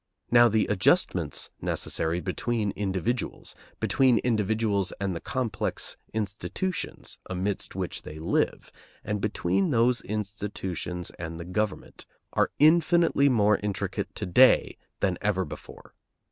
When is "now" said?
0.31-0.49